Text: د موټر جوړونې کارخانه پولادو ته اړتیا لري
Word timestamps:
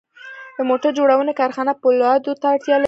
د 0.57 0.59
موټر 0.69 0.91
جوړونې 0.99 1.33
کارخانه 1.39 1.73
پولادو 1.81 2.33
ته 2.41 2.45
اړتیا 2.53 2.75
لري 2.75 2.79